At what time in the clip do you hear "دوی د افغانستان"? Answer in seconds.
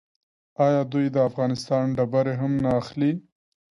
0.91-1.83